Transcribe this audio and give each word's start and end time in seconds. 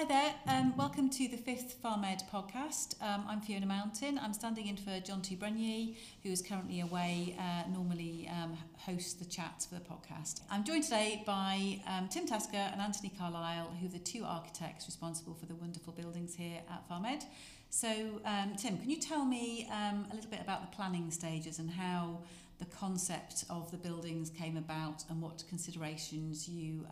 Hi 0.00 0.06
there, 0.06 0.34
um, 0.46 0.74
welcome 0.78 1.10
to 1.10 1.28
the 1.28 1.36
fifth 1.36 1.76
FarmED 1.84 2.22
podcast. 2.32 2.94
Um, 3.02 3.26
I'm 3.28 3.42
Fiona 3.42 3.66
Mountain. 3.66 4.18
I'm 4.18 4.32
standing 4.32 4.66
in 4.66 4.78
for 4.78 4.92
Jonty 4.92 5.36
Brunyee, 5.36 5.94
who 6.22 6.30
is 6.30 6.40
currently 6.40 6.80
away, 6.80 7.36
uh, 7.38 7.68
normally 7.70 8.26
um, 8.32 8.56
hosts 8.78 9.12
the 9.12 9.26
chats 9.26 9.66
for 9.66 9.74
the 9.74 9.82
podcast. 9.82 10.40
I'm 10.50 10.64
joined 10.64 10.84
today 10.84 11.22
by 11.26 11.82
um, 11.86 12.08
Tim 12.08 12.26
Tasker 12.26 12.56
and 12.56 12.80
Anthony 12.80 13.12
Carlisle, 13.18 13.76
who 13.78 13.88
are 13.88 13.90
the 13.90 13.98
two 13.98 14.24
architects 14.24 14.86
responsible 14.86 15.34
for 15.34 15.44
the 15.44 15.54
wonderful 15.54 15.92
buildings 15.92 16.34
here 16.34 16.62
at 16.70 16.88
FarmED. 16.88 17.24
So, 17.68 18.22
um, 18.24 18.54
Tim, 18.56 18.78
can 18.78 18.88
you 18.88 18.96
tell 18.96 19.26
me 19.26 19.68
um, 19.70 20.06
a 20.10 20.14
little 20.14 20.30
bit 20.30 20.40
about 20.40 20.62
the 20.62 20.74
planning 20.74 21.10
stages 21.10 21.58
and 21.58 21.70
how 21.70 22.20
the 22.58 22.64
concept 22.64 23.44
of 23.50 23.70
the 23.70 23.76
buildings 23.76 24.30
came 24.30 24.56
about 24.56 25.04
and 25.10 25.20
what 25.20 25.44
considerations 25.50 26.48
you 26.48 26.86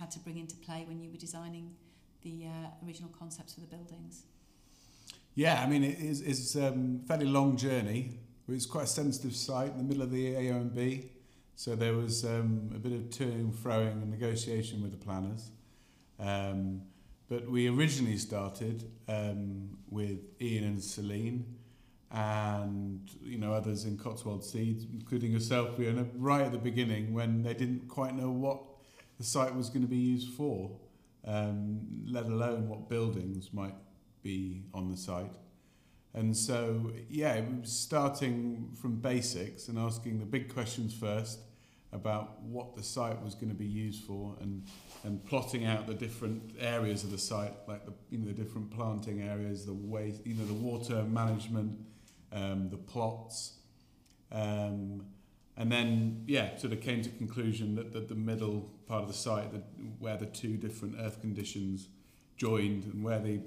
had 0.00 0.10
to 0.12 0.18
bring 0.20 0.38
into 0.38 0.56
play 0.56 0.84
when 0.88 1.02
you 1.02 1.10
were 1.10 1.18
designing 1.18 1.74
the 2.26 2.46
uh, 2.46 2.84
original 2.84 3.10
concepts 3.16 3.54
for 3.54 3.60
the 3.60 3.66
buildings? 3.66 4.24
Yeah, 5.34 5.62
I 5.62 5.68
mean, 5.68 5.84
it 5.84 5.98
is 5.98 6.20
it's 6.22 6.56
a 6.56 6.68
um, 6.68 7.02
fairly 7.06 7.26
long 7.26 7.56
journey. 7.56 8.18
It's 8.48 8.66
quite 8.66 8.84
a 8.84 8.88
sensitive 8.88 9.34
site 9.34 9.70
in 9.72 9.78
the 9.78 9.84
middle 9.84 10.02
of 10.02 10.10
the 10.10 10.34
AONB, 10.34 11.08
so 11.54 11.76
there 11.76 11.94
was 11.94 12.24
um, 12.24 12.70
a 12.74 12.78
bit 12.78 12.92
of 12.92 13.02
toing 13.10 13.40
and 13.40 13.54
froing 13.54 14.02
and 14.02 14.10
negotiation 14.10 14.82
with 14.82 14.92
the 14.92 15.04
planners. 15.04 15.50
Um, 16.18 16.82
but 17.28 17.50
we 17.50 17.68
originally 17.68 18.18
started 18.18 18.84
um, 19.08 19.76
with 19.90 20.20
Ian 20.40 20.64
and 20.64 20.82
Celine, 20.82 21.44
and 22.10 23.08
you 23.22 23.38
know 23.38 23.52
others 23.52 23.84
in 23.84 23.98
Cotswold 23.98 24.44
Seeds, 24.44 24.84
including 24.92 25.32
yourself, 25.32 25.76
Fiona, 25.76 26.06
right 26.16 26.42
at 26.42 26.52
the 26.52 26.58
beginning 26.58 27.14
when 27.14 27.42
they 27.42 27.54
didn't 27.54 27.88
quite 27.88 28.14
know 28.14 28.30
what 28.30 28.62
the 29.18 29.24
site 29.24 29.54
was 29.54 29.68
going 29.68 29.82
to 29.82 29.88
be 29.88 29.96
used 29.96 30.30
for, 30.34 30.70
um, 31.26 31.80
let 32.06 32.26
alone 32.26 32.68
what 32.68 32.88
buildings 32.88 33.52
might 33.52 33.74
be 34.22 34.62
on 34.72 34.90
the 34.90 34.96
site. 34.96 35.32
And 36.14 36.34
so, 36.34 36.92
yeah, 37.10 37.34
it 37.34 37.44
was 37.60 37.70
starting 37.70 38.70
from 38.80 38.96
basics 38.96 39.68
and 39.68 39.78
asking 39.78 40.18
the 40.18 40.24
big 40.24 40.52
questions 40.52 40.94
first 40.94 41.40
about 41.92 42.42
what 42.42 42.74
the 42.74 42.82
site 42.82 43.20
was 43.22 43.34
going 43.34 43.48
to 43.48 43.54
be 43.54 43.66
used 43.66 44.04
for 44.04 44.34
and, 44.40 44.64
and 45.04 45.24
plotting 45.24 45.66
out 45.66 45.86
the 45.86 45.94
different 45.94 46.42
areas 46.58 47.04
of 47.04 47.10
the 47.10 47.18
site, 47.18 47.52
like 47.68 47.84
the, 47.84 47.92
you 48.10 48.18
know, 48.18 48.26
the 48.26 48.32
different 48.32 48.70
planting 48.70 49.22
areas, 49.22 49.66
the 49.66 49.74
waste, 49.74 50.26
you 50.26 50.34
know, 50.34 50.46
the 50.46 50.54
water 50.54 51.02
management, 51.02 51.78
um, 52.32 52.70
the 52.70 52.76
plots. 52.76 53.58
Um, 54.32 55.04
and 55.56 55.70
then, 55.72 56.24
yeah, 56.26 56.56
sort 56.56 56.72
of 56.72 56.80
came 56.80 57.02
to 57.02 57.08
conclusion 57.10 57.74
that, 57.76 57.92
that 57.92 58.08
the 58.08 58.14
middle 58.14 58.70
part 58.86 59.02
of 59.02 59.08
the 59.08 59.14
site, 59.14 59.52
the, 59.52 59.62
where 59.98 60.16
the 60.16 60.26
two 60.26 60.56
different 60.56 60.96
earth 61.00 61.20
conditions 61.20 61.88
joined 62.36 62.84
and 62.84 63.02
where 63.02 63.18
the 63.18 63.40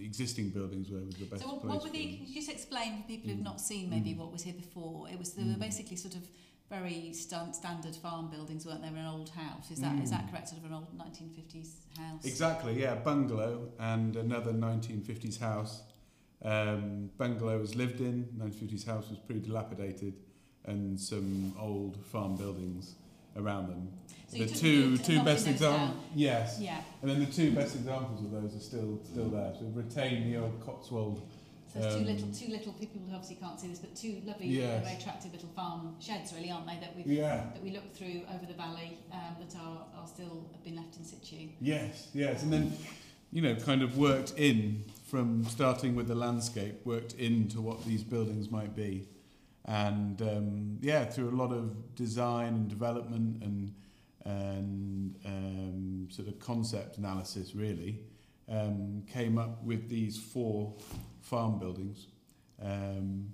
existing 0.00 0.50
buildings 0.50 0.90
were 0.90 1.00
was 1.04 1.16
the 1.16 1.24
best 1.24 1.42
so 1.42 1.48
what, 1.48 1.60
place. 1.62 1.72
what 1.74 1.82
were 1.84 1.90
the, 1.90 1.98
can 2.16 2.26
you 2.26 2.34
just 2.34 2.50
explain 2.50 2.98
for 2.98 3.08
people 3.08 3.30
who've 3.30 3.38
Mm. 3.40 3.44
not 3.44 3.60
seen 3.60 3.90
maybe 3.90 4.10
Mm. 4.10 4.18
what 4.18 4.32
was 4.32 4.42
here 4.42 4.54
before? 4.54 5.08
It 5.10 5.18
was, 5.18 5.32
they 5.32 5.42
Mm. 5.42 5.54
were 5.54 5.58
basically 5.60 5.96
sort 5.96 6.14
of 6.14 6.22
very 6.70 7.12
stand, 7.12 7.54
standard 7.54 7.94
farm 7.96 8.28
buildings, 8.30 8.66
weren't 8.66 8.82
they? 8.82 8.88
An 8.88 9.06
old 9.06 9.30
house. 9.30 9.70
Is 9.70 9.80
that 9.80 9.98
is 10.02 10.10
that 10.10 10.26
Mm. 10.26 10.30
correct? 10.30 10.48
Sort 10.48 10.60
of 10.60 10.66
an 10.66 10.74
old 10.74 10.92
1950s 10.96 11.80
house. 11.96 12.24
Exactly, 12.24 12.80
yeah, 12.80 12.94
bungalow 12.96 13.72
and 13.78 14.16
another 14.16 14.52
1950s 14.52 15.38
house. 15.38 15.82
Um, 16.42 17.10
bungalow 17.16 17.58
was 17.58 17.74
lived 17.74 18.00
in, 18.00 18.28
1950s 18.36 18.84
house 18.84 19.08
was 19.08 19.18
pretty 19.18 19.40
dilapidated, 19.40 20.14
and 20.66 20.98
some 21.00 21.54
old 21.58 21.96
farm 22.06 22.36
buildings 22.36 22.94
around 23.36 23.68
them. 23.68 23.88
So 24.28 24.38
the 24.38 24.46
two 24.46 24.80
the 24.82 24.86
route 24.90 25.00
of 25.00 25.06
two 25.06 25.22
best 25.24 25.46
examples, 25.46 26.02
yes, 26.14 26.58
Yeah. 26.60 26.82
and 27.00 27.10
then 27.10 27.20
the 27.20 27.26
two 27.30 27.52
best 27.52 27.76
examples 27.76 28.24
of 28.24 28.30
those 28.32 28.54
are 28.56 28.60
still 28.60 28.98
still 29.04 29.28
there. 29.28 29.54
So 29.54 29.64
we've 29.66 29.76
retained 29.84 30.32
the 30.32 30.38
old 30.38 30.60
Cotswold. 30.60 31.22
So 31.72 31.80
there's 31.80 31.94
two 31.94 32.00
Um, 32.00 32.06
little, 32.06 32.28
two 32.32 32.48
little 32.52 32.72
people 32.72 33.00
who 33.02 33.12
obviously 33.14 33.36
can't 33.36 33.60
see 33.60 33.68
this, 33.68 33.78
but 33.80 33.94
two 33.94 34.22
lovely, 34.24 34.48
Yes. 34.48 34.82
very 34.84 34.96
attractive 34.96 35.32
little 35.32 35.50
farm 35.50 35.94
sheds, 36.00 36.32
really, 36.32 36.50
aren't 36.50 36.66
they? 36.66 36.78
That 36.80 36.96
we've 36.96 37.06
Yeah. 37.06 37.50
that 37.52 37.62
we 37.62 37.70
look 37.70 37.94
through 37.94 38.22
over 38.34 38.46
the 38.46 38.54
valley 38.54 38.98
um, 39.12 39.36
that 39.40 39.54
are, 39.56 39.86
are 39.96 40.06
still 40.08 40.46
have 40.52 40.64
been 40.64 40.76
left 40.76 40.96
in 40.96 41.04
situ. 41.04 41.48
Yes, 41.60 42.08
yes, 42.14 42.42
and 42.42 42.52
then 42.52 42.72
you 43.32 43.42
know, 43.42 43.54
kind 43.56 43.82
of 43.82 43.98
worked 43.98 44.32
in 44.38 44.84
from 45.04 45.44
starting 45.44 45.94
with 45.94 46.08
the 46.08 46.14
landscape, 46.14 46.74
worked 46.86 47.12
into 47.14 47.60
what 47.60 47.84
these 47.84 48.02
buildings 48.02 48.50
might 48.50 48.74
be, 48.74 49.06
and 49.66 50.22
um, 50.22 50.78
yeah, 50.80 51.04
through 51.04 51.30
a 51.30 51.36
lot 51.36 51.52
of 51.52 51.94
design 51.94 52.54
and 52.54 52.68
development 52.68 53.42
and 53.42 53.74
and 54.24 55.14
um, 55.24 56.08
sort 56.10 56.26
of 56.26 56.38
concept 56.40 56.98
analysis, 56.98 57.54
really, 57.54 58.00
um, 58.48 59.04
came 59.12 59.38
up 59.38 59.62
with 59.62 59.88
these 59.88 60.18
four 60.18 60.74
farm 61.20 61.60
buildings, 61.60 62.08
um, 62.60 63.30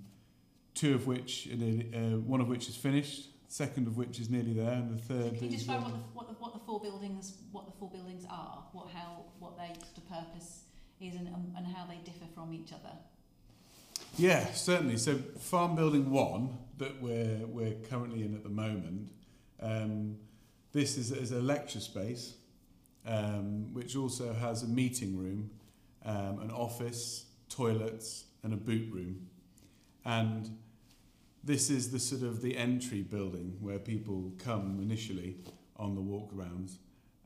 two 0.75 0.93
of 0.93 1.07
which, 1.07 1.49
uh, 1.51 1.97
one 2.19 2.41
of 2.41 2.47
which 2.47 2.69
is 2.69 2.75
finished, 2.75 3.29
second 3.47 3.87
of 3.87 3.97
which 3.97 4.19
is 4.19 4.29
nearly 4.29 4.53
there, 4.53 4.73
and 4.73 4.91
the 4.91 5.01
third 5.01 5.35
can 5.35 5.49
you 5.49 5.55
is. 5.55 5.65
describe 5.65 5.83
what 5.83 5.93
the, 5.93 5.99
what 6.13 6.27
the 6.27 6.33
what 6.35 6.53
the 6.53 6.59
four 6.59 6.79
buildings 6.79 7.37
what 7.51 7.65
the 7.65 7.71
four 7.79 7.89
buildings 7.89 8.25
are, 8.29 8.63
what 8.73 8.87
how 8.89 9.25
what 9.39 9.57
their 9.57 9.73
sort 9.73 9.97
of 9.97 10.09
purpose 10.09 10.65
is, 10.99 11.15
and, 11.15 11.27
and 11.27 11.67
how 11.67 11.85
they 11.85 11.97
differ 12.03 12.25
from 12.35 12.53
each 12.53 12.71
other? 12.71 12.95
Yeah, 14.17 14.45
certainly. 14.53 14.97
So 14.97 15.15
farm 15.39 15.75
building 15.75 16.11
one 16.11 16.55
that 16.77 17.01
we're 17.01 17.45
we're 17.47 17.73
currently 17.89 18.23
in 18.23 18.35
at 18.35 18.43
the 18.43 18.49
moment, 18.49 19.09
um, 19.59 20.17
this 20.71 20.97
is, 20.97 21.11
is 21.11 21.31
a 21.31 21.41
lecture 21.41 21.79
space, 21.79 22.35
um, 23.07 23.73
which 23.73 23.95
also 23.95 24.33
has 24.33 24.61
a 24.61 24.67
meeting 24.67 25.17
room, 25.17 25.49
um, 26.05 26.39
an 26.41 26.51
office, 26.51 27.25
toilets, 27.49 28.25
and 28.43 28.53
a 28.53 28.57
boot 28.57 28.91
room, 28.93 29.27
and 30.05 30.57
this 31.43 31.71
is 31.71 31.91
the 31.91 31.99
sort 31.99 32.21
of 32.21 32.41
the 32.41 32.55
entry 32.55 33.01
building 33.01 33.57
where 33.61 33.79
people 33.79 34.31
come 34.37 34.79
initially 34.79 35.37
on 35.77 35.95
the 35.95 36.01
walkarounds, 36.01 36.77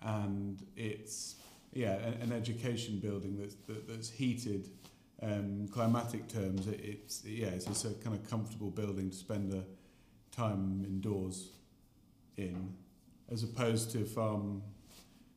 and 0.01 0.65
it's 0.77 1.35
yeah 1.73 1.95
an, 1.95 2.13
an 2.21 2.31
education 2.31 2.99
building 2.99 3.37
that's 3.37 3.55
that, 3.67 3.89
that's 3.89 4.09
heated 4.09 4.69
um, 5.21 5.67
climatic 5.71 6.27
terms, 6.27 6.67
it, 6.67 6.79
it's 6.83 7.23
yeah, 7.25 7.47
it's 7.47 7.65
just 7.65 7.85
a 7.85 7.89
kind 8.03 8.15
of 8.15 8.29
comfortable 8.29 8.69
building 8.69 9.09
to 9.09 9.15
spend 9.15 9.51
the 9.51 9.63
time 10.31 10.83
indoors 10.85 11.49
in, 12.37 12.73
as 13.31 13.43
opposed 13.43 13.91
to 13.91 14.05
farm 14.05 14.61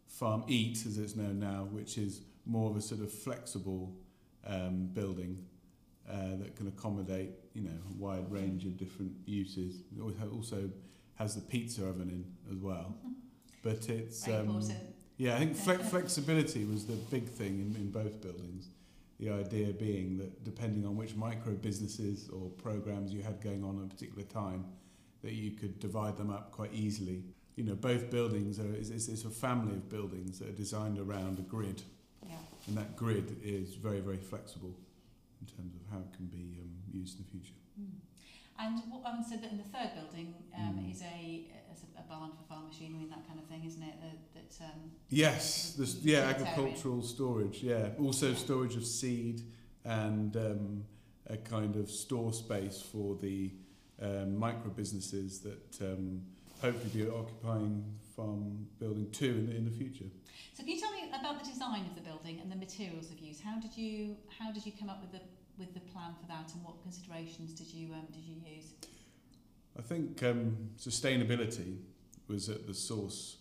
farm 0.07 0.45
eat 0.49 0.85
as 0.87 0.99
it's 0.99 1.17
known 1.17 1.39
now, 1.39 1.67
which 1.71 1.97
is 1.97 2.21
more 2.45 2.71
of 2.71 2.77
a 2.77 2.81
sort 2.81 3.01
of 3.01 3.11
flexible 3.11 3.95
um, 4.47 4.89
building 4.93 5.39
uh, 6.11 6.37
that 6.39 6.57
can 6.57 6.69
accommodate 6.69 7.31
you 7.55 7.63
know 7.63 7.71
a 7.91 7.95
wide 7.95 8.31
range 8.31 8.65
of 8.65 8.77
different 8.77 9.13
uses. 9.25 9.83
It 9.97 10.33
also 10.33 10.69
has 11.15 11.35
the 11.35 11.41
pizza 11.41 11.87
oven 11.87 12.11
in 12.11 12.55
as 12.55 12.61
well, 12.61 12.97
but 13.63 13.89
it's 13.89 14.29
um, 14.29 14.63
yeah, 15.17 15.37
I 15.37 15.39
think 15.39 15.57
fle- 15.57 15.73
flexibility 15.91 16.65
was 16.65 16.87
the 16.87 16.95
big 16.95 17.29
thing 17.29 17.61
in, 17.61 17.77
in 17.77 17.91
both 17.91 18.21
buildings. 18.21 18.69
The 19.21 19.31
idea 19.31 19.73
being 19.75 20.17
that 20.19 20.45
depending 20.45 20.87
on 20.87 20.97
which 20.97 21.15
micro 21.15 21.53
businesses 21.53 22.29
or 22.31 22.49
programs 22.51 23.13
you 23.13 23.23
had 23.23 23.43
going 23.43 23.63
on 23.63 23.79
at 23.79 23.85
a 23.85 23.89
particular 23.89 24.25
time, 24.25 24.65
that 25.23 25.33
you 25.33 25.51
could 25.51 25.79
divide 25.79 26.17
them 26.17 26.31
up 26.31 26.51
quite 26.53 26.73
easily. 26.73 27.23
You 27.57 27.65
know, 27.65 27.75
both 27.75 28.11
buildings 28.11 28.59
are 28.59 28.73
it's, 28.73 28.89
it's, 28.89 29.25
a 29.25 29.31
family 29.31 29.75
of 29.75 29.91
buildings 29.91 30.39
that 30.39 30.49
are 30.49 30.53
designed 30.53 30.99
around 30.99 31.39
a 31.39 31.43
grid, 31.43 31.83
Yeah. 32.27 32.37
and 32.67 32.77
that 32.79 32.97
grid 32.97 33.37
is 33.45 33.75
very 33.75 34.01
very 34.01 34.17
flexible 34.17 34.75
in 35.41 35.47
terms 35.55 35.75
of 35.75 35.83
how 35.93 35.99
it 35.99 36.13
can 36.17 36.27
be 36.27 36.59
um, 36.63 36.71
used 36.91 37.19
in 37.19 37.25
the 37.25 37.31
future. 37.31 37.55
Mm. 37.79 37.89
And 38.61 38.83
um, 39.07 39.25
so 39.29 39.37
that 39.37 39.51
in 39.51 39.57
the 39.59 39.65
third 39.65 39.91
building 39.95 40.35
um, 40.57 40.79
Mm. 40.79 40.93
is 40.93 41.03
a 41.03 41.47
a, 41.71 42.01
a 42.01 42.03
barn 42.09 42.31
for 42.37 42.45
farm 42.49 42.67
machinery 42.69 43.03
and 43.03 43.13
that 43.13 43.27
kind 43.27 43.39
of 43.39 43.47
thing, 43.47 43.63
isn't 43.65 43.83
it? 43.83 43.95
That, 44.01 44.35
that 44.59 44.65
um, 44.65 44.91
Yes, 45.09 45.75
this, 45.79 45.95
yeah, 46.03 46.21
agricultural 46.35 47.03
storage. 47.03 47.63
Yeah, 47.63 47.89
also 47.99 48.35
storage 48.35 48.77
of 48.77 48.85
seed 48.85 49.43
and 49.85 50.37
um, 50.37 50.85
a 51.29 51.37
kind 51.37 51.77
of 51.77 51.91
store 51.91 52.33
space 52.33 52.83
for 52.93 53.17
the 53.17 53.53
um, 54.03 54.37
micro 54.39 54.71
businesses 54.71 55.41
that 55.41 55.81
um, 55.81 56.23
hopefully 56.61 57.05
be 57.05 57.11
occupying 57.11 57.85
farm 58.17 58.67
building 58.79 59.09
two 59.11 59.27
in, 59.41 59.47
the, 59.47 59.57
in 59.57 59.65
the 59.65 59.71
future. 59.71 60.05
So 60.55 60.63
can 60.65 60.73
you 60.73 60.81
tell 60.81 60.93
me 60.93 61.09
about 61.19 61.43
the 61.43 61.49
design 61.51 61.87
of 61.87 61.95
the 61.95 62.03
building 62.03 62.41
and 62.43 62.51
the 62.53 62.57
materials 62.57 63.11
of 63.11 63.19
use? 63.21 63.41
How 63.41 63.59
did 63.59 63.75
you 63.77 64.17
how 64.39 64.53
did 64.53 64.67
you 64.67 64.73
come 64.79 64.91
up 64.91 65.01
with 65.01 65.13
the 65.13 65.21
with 65.61 65.75
the 65.75 65.81
plan 65.81 66.15
for 66.21 66.27
that, 66.27 66.53
and 66.55 66.65
what 66.65 66.83
considerations 66.83 67.53
did 67.53 67.73
you 67.73 67.93
um, 67.93 68.07
did 68.13 68.25
you 68.25 68.37
use? 68.57 68.73
I 69.79 69.83
think 69.83 70.23
um, 70.25 70.57
sustainability 70.79 71.77
was 72.27 72.49
at 72.49 72.67
the 72.67 72.75
source 72.75 73.37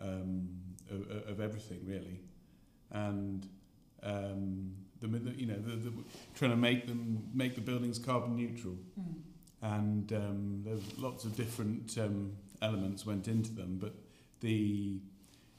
um, 0.00 0.48
of, 0.90 1.28
of 1.32 1.40
everything 1.40 1.80
really, 1.84 2.20
and 2.92 3.46
um, 4.02 4.72
the 5.00 5.08
you 5.36 5.46
know 5.46 5.58
the, 5.58 5.76
the, 5.76 5.92
trying 6.34 6.52
to 6.52 6.56
make 6.56 6.86
them 6.86 7.22
make 7.34 7.54
the 7.56 7.60
buildings 7.60 7.98
carbon 7.98 8.36
neutral, 8.36 8.76
Mm. 8.98 9.14
and 9.62 10.12
um, 10.12 10.62
there's 10.64 10.98
lots 10.98 11.24
of 11.24 11.36
different 11.36 11.98
um, 11.98 12.32
elements 12.62 13.04
went 13.04 13.28
into 13.28 13.52
them, 13.52 13.78
but 13.80 13.94
the 14.40 15.00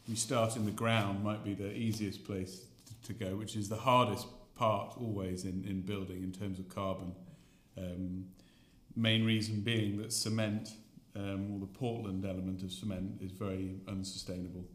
we 0.10 0.16
start 0.16 0.56
in 0.56 0.66
the 0.66 0.72
ground 0.72 1.24
might 1.24 1.44
be 1.44 1.54
the 1.54 1.72
easiest 1.76 2.24
place 2.26 2.66
to, 2.88 3.08
to 3.08 3.14
go, 3.14 3.36
which 3.36 3.56
is 3.56 3.70
the 3.70 3.76
hardest 3.76 4.26
part 4.56 4.96
always 5.00 5.46
in, 5.46 5.64
in 5.68 5.82
building 5.82 6.24
in 6.24 6.32
terms 6.32 6.60
of 6.60 6.70
carbon. 6.70 7.14
Um, 7.78 8.26
main 8.96 9.26
reason 9.26 9.62
being 9.62 9.98
that 9.98 10.14
cement, 10.14 10.70
um, 11.16 11.54
or 11.54 11.60
the 11.60 11.66
Portland 11.66 12.26
element 12.26 12.62
of 12.64 12.72
cement, 12.72 13.22
is 13.22 13.32
very 13.32 13.76
unsustainable. 13.88 14.66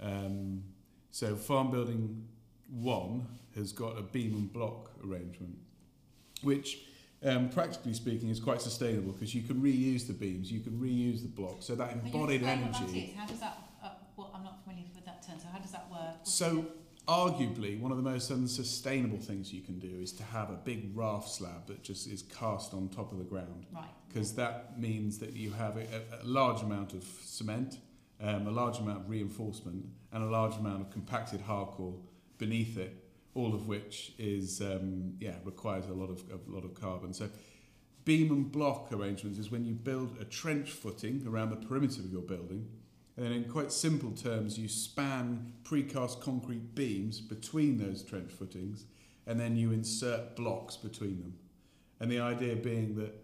Um, 0.00 0.64
so 1.10 1.36
farm 1.36 1.70
building 1.70 2.26
one 2.68 3.26
has 3.54 3.72
got 3.72 3.98
a 3.98 4.02
beam 4.02 4.34
and 4.34 4.52
block 4.52 4.90
arrangement, 5.04 5.56
which 6.42 6.78
um, 7.24 7.50
practically 7.50 7.94
speaking 7.94 8.30
is 8.30 8.40
quite 8.40 8.60
sustainable 8.60 9.12
because 9.12 9.34
you 9.34 9.42
can 9.42 9.60
reuse 9.62 10.06
the 10.06 10.12
beams, 10.12 10.50
you 10.50 10.60
can 10.60 10.72
reuse 10.72 11.22
the 11.22 11.28
blocks. 11.28 11.66
So 11.66 11.74
that 11.76 11.92
embodied 11.92 12.42
explain 12.42 12.62
What 12.62 12.72
that 12.72 12.82
energy. 12.82 13.14
How 13.16 13.26
does 13.26 13.40
that? 13.40 13.58
Uh, 13.82 13.90
well, 14.16 14.32
I'm 14.34 14.42
not 14.42 14.64
familiar 14.64 14.86
with 14.94 15.04
that 15.04 15.24
term. 15.24 15.38
So 15.38 15.46
how 15.52 15.58
does 15.58 15.72
that 15.72 15.88
work? 15.90 16.18
What's 16.18 16.34
So? 16.34 16.66
Arguably 17.08 17.80
one 17.80 17.90
of 17.90 17.96
the 17.96 18.02
most 18.02 18.30
unsustainable 18.30 19.18
things 19.18 19.52
you 19.52 19.60
can 19.60 19.78
do 19.78 19.98
is 20.00 20.12
to 20.12 20.22
have 20.22 20.50
a 20.50 20.54
big 20.54 20.96
raft 20.96 21.28
slab 21.28 21.66
that 21.66 21.82
just 21.82 22.06
is 22.06 22.22
cast 22.22 22.72
on 22.72 22.88
top 22.88 23.10
of 23.10 23.18
the 23.18 23.24
ground 23.24 23.66
right. 23.74 23.84
because 24.08 24.34
that 24.34 24.78
means 24.78 25.18
that 25.18 25.32
you 25.32 25.50
have 25.50 25.76
a, 25.76 25.84
a, 26.22 26.24
large 26.24 26.62
amount 26.62 26.92
of 26.92 27.02
cement, 27.24 27.78
um, 28.20 28.46
a 28.46 28.50
large 28.50 28.78
amount 28.78 29.00
of 29.00 29.10
reinforcement, 29.10 29.84
and 30.12 30.22
a 30.22 30.26
large 30.26 30.56
amount 30.56 30.80
of 30.80 30.90
compacted 30.90 31.44
hardcore 31.44 31.98
beneath 32.38 32.78
it, 32.78 32.96
all 33.34 33.52
of 33.52 33.66
which 33.66 34.12
is 34.18 34.60
um, 34.60 35.14
yeah 35.18 35.34
requires 35.44 35.86
a 35.86 35.92
lot 35.92 36.08
of 36.08 36.22
a 36.30 36.50
lot 36.50 36.64
of 36.64 36.72
carbon. 36.74 37.12
So 37.12 37.28
beam 38.04 38.30
and 38.30 38.50
block 38.50 38.92
arrangements 38.92 39.38
is 39.38 39.50
when 39.50 39.64
you 39.64 39.74
build 39.74 40.16
a 40.20 40.24
trench 40.24 40.70
footing 40.70 41.24
around 41.26 41.50
the 41.50 41.56
perimeter 41.56 42.00
of 42.00 42.12
your 42.12 42.22
building. 42.22 42.68
And 43.16 43.26
then 43.26 43.32
in 43.32 43.44
quite 43.44 43.72
simple 43.72 44.12
terms, 44.12 44.58
you 44.58 44.68
span 44.68 45.52
precast 45.64 46.20
concrete 46.20 46.74
beams 46.74 47.20
between 47.20 47.78
those 47.78 48.02
trench 48.02 48.32
footings, 48.32 48.86
and 49.26 49.38
then 49.38 49.56
you 49.56 49.72
insert 49.72 50.34
blocks 50.34 50.76
between 50.76 51.20
them. 51.20 51.34
And 52.00 52.10
the 52.10 52.20
idea 52.20 52.56
being 52.56 52.96
that 52.96 53.14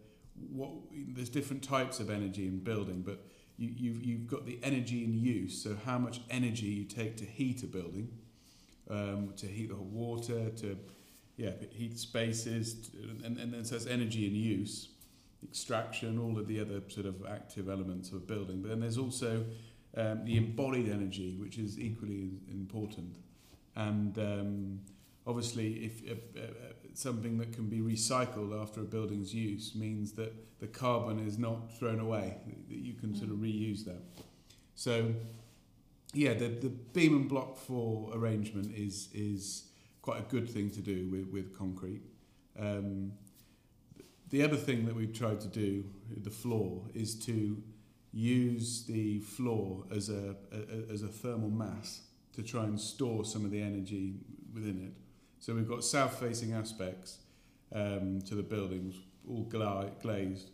what 0.52 0.70
there's 0.92 1.30
different 1.30 1.62
types 1.62 2.00
of 2.00 2.10
energy 2.10 2.46
in 2.46 2.58
building, 2.58 3.02
but 3.02 3.24
you, 3.56 3.72
you've, 3.76 4.04
you've 4.04 4.26
got 4.26 4.46
the 4.46 4.58
energy 4.62 5.04
in 5.04 5.14
use, 5.14 5.62
so 5.62 5.76
how 5.84 5.98
much 5.98 6.20
energy 6.30 6.66
you 6.66 6.84
take 6.84 7.16
to 7.16 7.24
heat 7.24 7.62
a 7.62 7.66
building, 7.66 8.08
um, 8.88 9.32
to 9.36 9.46
heat 9.46 9.68
the 9.70 9.74
water, 9.74 10.50
to 10.50 10.78
yeah, 11.36 11.50
heat 11.70 11.98
spaces, 11.98 12.90
and, 13.24 13.38
and 13.38 13.52
then 13.52 13.64
so 13.64 13.76
it's 13.76 13.86
energy 13.86 14.26
in 14.26 14.34
use, 14.34 14.88
extraction, 15.42 16.18
all 16.18 16.38
of 16.38 16.46
the 16.46 16.60
other 16.60 16.80
sort 16.88 17.06
of 17.06 17.24
active 17.28 17.68
elements 17.68 18.10
of 18.10 18.16
a 18.16 18.20
building. 18.20 18.60
But 18.60 18.70
then 18.70 18.80
there's 18.80 18.98
also 18.98 19.44
um, 19.98 20.24
the 20.24 20.36
embodied 20.36 20.88
energy, 20.88 21.36
which 21.38 21.58
is 21.58 21.78
equally 21.78 22.30
important. 22.50 23.16
And 23.74 24.16
um, 24.18 24.80
obviously, 25.26 25.72
if 25.84 26.08
uh, 26.08 26.40
uh, 26.40 26.44
something 26.94 27.36
that 27.38 27.52
can 27.52 27.68
be 27.68 27.80
recycled 27.80 28.60
after 28.60 28.80
a 28.80 28.84
building's 28.84 29.34
use 29.34 29.74
means 29.74 30.12
that 30.12 30.32
the 30.60 30.68
carbon 30.68 31.26
is 31.26 31.38
not 31.38 31.76
thrown 31.78 31.98
away, 31.98 32.36
that 32.68 32.78
you 32.78 32.94
can 32.94 33.14
sort 33.14 33.30
of 33.30 33.38
reuse 33.38 33.84
that. 33.84 34.02
So, 34.74 35.12
yeah, 36.12 36.34
the, 36.34 36.48
the 36.48 36.68
beam 36.68 37.16
and 37.16 37.28
block 37.28 37.56
for 37.56 38.10
arrangement 38.14 38.74
is 38.76 39.08
is 39.12 39.64
quite 40.02 40.20
a 40.20 40.30
good 40.30 40.48
thing 40.48 40.70
to 40.70 40.80
do 40.80 41.08
with, 41.10 41.28
with 41.28 41.58
concrete. 41.58 42.02
Um, 42.58 43.12
the 44.30 44.42
other 44.42 44.56
thing 44.56 44.86
that 44.86 44.94
we've 44.94 45.12
tried 45.12 45.40
to 45.40 45.48
do 45.48 45.84
the 46.16 46.30
floor 46.30 46.84
is 46.94 47.14
to 47.26 47.62
use 48.18 48.84
the 48.86 49.20
floor 49.20 49.84
as 49.94 50.08
a, 50.08 50.34
a 50.52 50.92
as 50.92 51.02
a 51.02 51.08
thermal 51.08 51.50
mass 51.50 52.00
to 52.32 52.42
try 52.42 52.64
and 52.64 52.80
store 52.80 53.24
some 53.24 53.44
of 53.44 53.52
the 53.52 53.62
energy 53.62 54.14
within 54.52 54.84
it. 54.86 54.92
So 55.38 55.54
we've 55.54 55.68
got 55.68 55.84
south-facing 55.84 56.52
aspects 56.52 57.18
um, 57.72 58.20
to 58.22 58.34
the 58.34 58.42
buildings, 58.42 58.96
all 59.28 59.44
gla- 59.44 59.92
glazed 60.02 60.50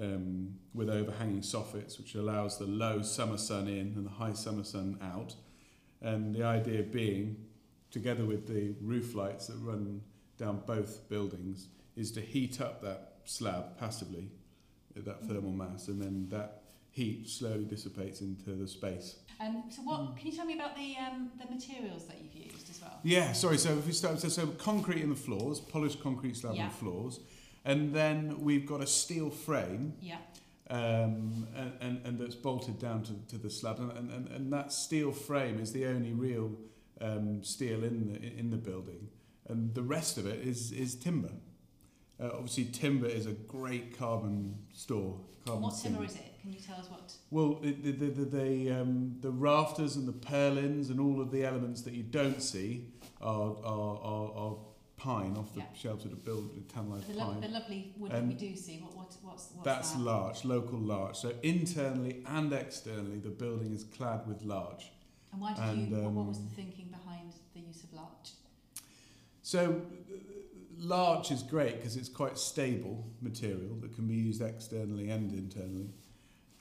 um, 0.00 0.56
with 0.74 0.90
overhanging 0.90 1.42
soffits, 1.42 1.98
which 1.98 2.16
allows 2.16 2.58
the 2.58 2.66
low 2.66 3.02
summer 3.02 3.38
sun 3.38 3.68
in 3.68 3.94
and 3.96 4.04
the 4.04 4.10
high 4.10 4.32
summer 4.32 4.64
sun 4.64 4.98
out. 5.00 5.36
And 6.02 6.34
the 6.34 6.42
idea 6.42 6.82
being, 6.82 7.36
together 7.92 8.24
with 8.24 8.48
the 8.48 8.74
roof 8.80 9.14
lights 9.14 9.46
that 9.46 9.56
run 9.58 10.02
down 10.36 10.62
both 10.66 11.08
buildings, 11.08 11.68
is 11.94 12.10
to 12.12 12.20
heat 12.20 12.60
up 12.60 12.82
that 12.82 13.18
slab 13.24 13.78
passively, 13.78 14.30
that 14.96 15.22
thermal 15.28 15.52
mass, 15.52 15.86
and 15.86 16.02
then 16.02 16.26
that 16.30 16.63
heat 16.94 17.28
slowly 17.28 17.64
dissipates 17.64 18.20
into 18.20 18.50
the 18.52 18.66
space. 18.68 19.16
Um, 19.40 19.64
so 19.68 19.82
what? 19.82 20.16
Can 20.16 20.26
you 20.28 20.32
tell 20.32 20.46
me 20.46 20.54
about 20.54 20.76
the 20.76 20.94
um, 20.96 21.30
the 21.38 21.52
materials 21.52 22.06
that 22.06 22.16
you've 22.22 22.34
used 22.52 22.70
as 22.70 22.80
well? 22.80 23.00
Yeah, 23.02 23.32
sorry. 23.32 23.58
So 23.58 23.70
if 23.76 23.84
we 23.86 23.92
start, 23.92 24.20
so, 24.20 24.28
so 24.28 24.46
concrete 24.46 25.02
in 25.02 25.10
the 25.10 25.16
floors, 25.16 25.60
polished 25.60 26.00
concrete 26.00 26.36
slab 26.36 26.54
Yeah. 26.54 26.62
in 26.64 26.68
the 26.68 26.74
floors, 26.76 27.20
and 27.64 27.92
then 27.92 28.40
we've 28.40 28.64
got 28.64 28.80
a 28.80 28.86
steel 28.86 29.30
frame, 29.30 29.94
Yeah. 30.00 30.18
um, 30.70 31.48
and, 31.56 31.72
and, 31.80 32.06
and 32.06 32.18
that's 32.20 32.36
bolted 32.36 32.78
down 32.78 33.02
to, 33.04 33.12
to 33.28 33.38
the 33.38 33.50
slab, 33.50 33.80
and, 33.80 33.90
and, 33.90 34.10
and, 34.10 34.28
and 34.28 34.52
that 34.52 34.72
steel 34.72 35.10
frame 35.10 35.58
is 35.58 35.72
the 35.72 35.86
only 35.86 36.12
real 36.12 36.52
um, 37.00 37.42
steel 37.42 37.82
in 37.82 38.12
the 38.12 38.38
in 38.38 38.50
the 38.50 38.56
building, 38.56 39.08
and 39.48 39.74
the 39.74 39.82
rest 39.82 40.16
of 40.16 40.26
it 40.26 40.46
is 40.46 40.70
is 40.70 40.94
timber. 40.94 41.32
Uh, 42.20 42.28
obviously, 42.32 42.66
timber 42.66 43.08
is 43.08 43.26
a 43.26 43.32
great 43.32 43.98
carbon 43.98 44.54
store. 44.72 45.18
Carbon 45.44 45.62
What 45.64 45.74
sink. 45.74 45.94
timber 45.96 46.06
is 46.08 46.14
it? 46.14 46.30
Can 46.44 46.52
you 46.52 46.60
tell 46.60 46.76
us 46.76 46.90
what? 46.90 47.10
Well, 47.30 47.54
the 47.62 47.72
the 47.72 48.08
the, 48.10 48.24
the, 48.26 48.70
um, 48.70 49.16
the 49.22 49.30
rafters 49.30 49.96
and 49.96 50.06
the 50.06 50.12
purlins 50.12 50.90
and 50.90 51.00
all 51.00 51.22
of 51.22 51.30
the 51.30 51.42
elements 51.42 51.80
that 51.82 51.94
you 51.94 52.02
don't 52.02 52.42
see 52.42 52.88
are 53.22 53.56
are, 53.64 53.98
are, 54.12 54.32
are 54.36 54.56
pine 54.98 55.38
off 55.38 55.54
the 55.54 55.60
Yeah. 55.60 55.72
shelter 55.74 56.10
to 56.10 56.16
build 56.16 56.50
a 56.58 56.60
tanalised 56.70 57.08
The, 57.08 57.14
lo- 57.14 57.32
pine. 57.32 57.40
the 57.40 57.48
lovely 57.48 57.94
wood 57.96 58.12
Um, 58.12 58.28
that 58.28 58.40
we 58.40 58.48
do 58.48 58.54
see. 58.56 58.76
What 58.78 58.94
what 58.94 59.06
what's 59.22 59.52
what's 59.54 59.64
That's 59.64 59.92
that? 59.92 60.00
larch, 60.00 60.44
local 60.44 60.78
larch. 60.78 61.18
So 61.18 61.32
internally 61.42 62.22
and 62.26 62.52
externally, 62.52 63.20
the 63.20 63.30
building 63.30 63.72
is 63.72 63.84
clad 63.84 64.26
with 64.28 64.42
larch. 64.42 64.92
And 65.32 65.40
why 65.40 65.54
did 65.54 65.64
and, 65.64 65.88
you? 65.88 65.96
what, 65.96 66.12
what 66.12 66.26
was 66.26 66.36
um, 66.36 66.44
the 66.50 66.54
thinking 66.62 66.88
behind 66.90 67.32
the 67.54 67.60
use 67.60 67.82
of 67.84 67.92
larch? 67.94 68.32
So 69.42 69.80
uh, 69.80 70.16
larch 70.78 71.30
is 71.30 71.42
great 71.42 71.76
because 71.78 71.96
it's 71.96 72.10
quite 72.10 72.36
stable 72.36 73.06
material 73.22 73.76
that 73.80 73.94
can 73.94 74.06
be 74.06 74.14
used 74.14 74.42
externally 74.42 75.08
and 75.08 75.32
internally, 75.32 75.88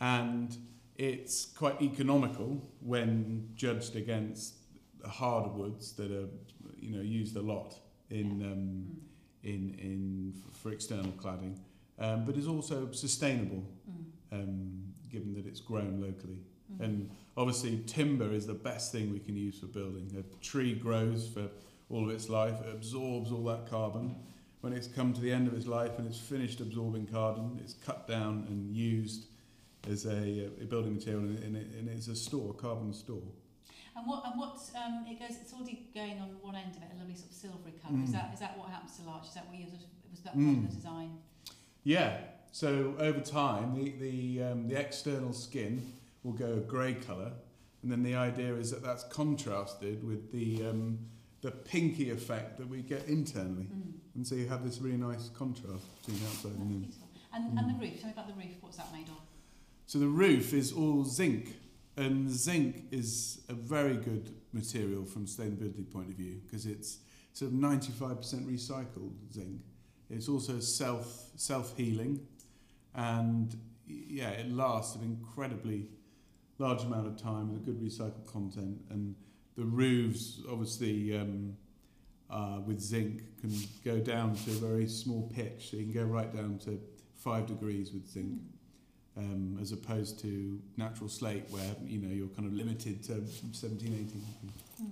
and 0.04 0.58
it's 0.98 1.46
quite 1.46 1.82
economical 1.82 2.62
when 2.82 3.50
judged 3.56 3.96
against 3.96 4.56
the 5.02 5.08
hardwoods 5.08 5.94
that 5.94 6.12
are 6.12 6.28
you 6.80 6.92
know 6.96 7.02
used 7.02 7.36
a 7.38 7.42
lot 7.42 7.72
in 8.10 8.28
Yeah. 8.42 8.52
um, 8.52 8.64
Mm. 8.64 9.52
in 9.52 9.62
in 9.90 10.34
for 10.60 10.72
external 10.72 11.12
cladding, 11.22 11.56
um, 12.00 12.26
but 12.26 12.38
is 12.38 12.48
also 12.48 12.92
sustainable 12.92 13.64
Mm. 13.90 14.06
um, 14.38 14.94
given 15.10 15.34
that 15.38 15.46
it's 15.46 15.62
grown 15.72 15.94
locally. 16.08 16.40
Mm. 16.72 16.86
And 16.86 17.10
obviously, 17.38 17.74
timber 17.98 18.30
is 18.40 18.46
the 18.46 18.60
best 18.70 18.92
thing 18.94 19.12
we 19.12 19.20
can 19.28 19.36
use 19.48 19.58
for 19.60 19.68
building. 19.80 20.06
A 20.18 20.24
tree 20.52 20.74
grows 20.88 21.28
for 21.28 21.46
all 21.90 22.04
of 22.08 22.10
its 22.18 22.28
life, 22.30 22.58
it 22.66 22.70
absorbs 22.80 23.32
all 23.32 23.44
that 23.52 23.64
carbon. 23.70 24.16
When 24.62 24.74
it's 24.74 24.88
come 24.88 25.14
to 25.14 25.22
the 25.22 25.32
end 25.38 25.48
of 25.50 25.54
its 25.54 25.68
life 25.68 25.94
and 26.00 26.08
it's 26.10 26.20
finished 26.34 26.60
absorbing 26.62 27.06
carbon, 27.08 27.60
it's 27.64 27.74
cut 27.90 28.08
down 28.08 28.34
and 28.50 28.60
used 28.76 29.22
as 29.90 30.06
a, 30.06 30.50
a 30.62 30.66
building 30.66 30.96
material, 30.96 31.24
and, 31.24 31.56
it, 31.58 31.68
and 31.78 31.90
it's 31.90 32.08
a 32.08 32.16
store, 32.16 32.54
carbon 32.54 32.94
store. 32.94 33.22
And 33.96 34.08
what 34.08 34.24
and 34.26 34.40
what 34.40 34.58
um, 34.76 35.06
it 35.08 35.20
goes? 35.20 35.38
It's 35.42 35.54
already 35.54 35.88
going 35.94 36.20
on 36.20 36.30
one 36.42 36.56
end 36.56 36.76
of 36.76 36.82
it, 36.82 36.90
a 36.96 36.98
lovely 36.98 37.16
sort 37.16 37.30
of 37.30 37.36
silvery 37.36 37.74
colour. 37.84 38.02
Is 38.04 38.10
Mm. 38.10 38.14
that 38.14 38.32
is 38.34 38.40
that 38.40 38.58
what 38.58 38.70
happens 38.70 38.98
to 38.98 39.04
larch? 39.04 39.28
Is 39.28 39.34
that 39.36 39.48
what 39.48 39.56
you 39.58 39.66
of, 39.68 39.74
was 40.10 40.20
that 40.22 40.34
part 40.34 40.38
of 40.38 40.42
Mm. 40.58 40.68
the 40.70 40.76
design? 40.76 41.18
Yeah. 41.84 42.18
So 42.52 42.96
over 42.98 43.20
time, 43.20 43.76
the 43.76 43.92
the 43.92 44.44
um, 44.52 44.68
the 44.68 44.76
external 44.80 45.32
skin 45.34 45.94
will 46.24 46.34
go 46.34 46.54
a 46.54 46.60
grey 46.60 46.94
colour, 46.96 47.34
and 47.84 47.92
then 47.92 48.02
the 48.04 48.16
idea 48.16 48.56
is 48.56 48.72
that 48.72 48.82
that's 48.84 49.04
contrasted 49.04 50.04
with 50.04 50.32
the 50.32 50.66
um, 50.66 50.98
the 51.42 51.52
pinky 51.52 52.10
effect 52.10 52.58
that 52.58 52.68
we 52.68 52.82
get 52.82 53.06
internally, 53.08 53.66
Mm. 53.66 53.94
and 54.16 54.26
so 54.26 54.34
you 54.34 54.48
have 54.48 54.64
this 54.64 54.80
really 54.80 54.98
nice 54.98 55.30
contrast 55.30 55.84
between 56.00 56.24
outside 56.26 56.54
and 56.54 56.72
in. 56.72 56.94
And 57.34 57.54
Mm. 57.54 57.60
and 57.60 57.70
the 57.70 57.80
roof. 57.80 58.00
Tell 58.00 58.08
me 58.08 58.14
about 58.14 58.28
the 58.28 58.34
roof. 58.34 58.56
What's 58.62 58.78
that 58.78 58.92
made 58.92 59.10
of? 59.10 59.22
So 59.86 60.00
the 60.00 60.08
roof 60.08 60.54
is 60.54 60.72
all 60.72 61.04
zinc, 61.04 61.56
and 61.98 62.30
zinc 62.30 62.86
is 62.92 63.42
a 63.50 63.54
very 63.54 63.96
good 63.96 64.34
material 64.54 65.06
from 65.06 65.26
sustainability 65.26 65.92
point 65.92 66.10
of 66.10 66.16
view 66.16 66.42
because 66.46 66.66
it's 66.66 67.00
sort 67.34 67.52
of 67.52 67.58
95% 67.58 68.46
recycled 68.46 69.14
zinc. 69.32 69.62
It's 70.10 70.30
also 70.30 70.60
self 70.60 71.32
self 71.36 71.76
healing, 71.76 72.20
and 72.96 73.56
yeah, 73.88 74.30
it 74.30 74.52
lasts 74.52 74.96
an 74.96 75.04
incredibly 75.04 75.88
large 76.60 76.84
amount 76.84 77.08
of 77.08 77.18
time 77.18 77.52
with 77.52 77.62
a 77.62 77.66
good 77.66 77.82
recycled 77.82 78.26
content. 78.32 78.80
And 78.90 79.16
the 79.58 79.66
roofs, 79.66 80.40
obviously, 80.50 81.18
um, 81.18 81.56
uh, 82.30 82.60
with 82.66 82.80
zinc, 82.80 83.22
can 83.42 83.52
go 83.84 84.00
down 84.00 84.36
to 84.36 84.52
a 84.52 84.54
very 84.54 84.88
small 84.88 85.30
pitch. 85.36 85.72
So 85.72 85.78
you 85.78 85.84
can 85.84 85.94
go 85.94 86.04
right 86.04 86.34
down 86.34 86.60
to 86.60 86.80
five 87.16 87.48
degrees 87.48 87.92
with 87.92 88.08
zinc. 88.08 88.40
Um, 89.16 89.60
as 89.62 89.72
opposed 89.72 90.20
to 90.22 90.60
natural 90.76 91.08
slate 91.08 91.44
where 91.52 91.76
you 91.86 92.00
know 92.00 92.10
you're 92.12 92.30
kind 92.30 92.48
of 92.48 92.54
limited 92.54 93.04
to 93.04 93.22
17, 93.52 93.88
18. 93.88 94.08
Hmm. 94.80 94.86